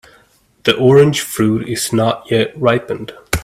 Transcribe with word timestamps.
The 0.63 0.75
orange 0.77 1.21
fruit 1.21 1.69
is 1.69 1.93
not 1.93 2.25
yet 2.31 2.59
ripened. 2.59 3.13